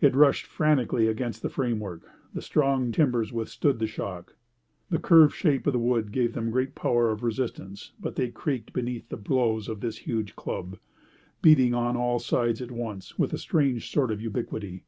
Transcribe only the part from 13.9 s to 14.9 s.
sort of ubiquity.